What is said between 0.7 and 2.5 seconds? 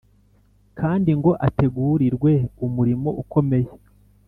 kandi ngo ategurirwe